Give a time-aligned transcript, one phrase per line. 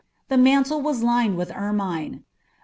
[0.29, 2.23] the mantle was lined with ermine.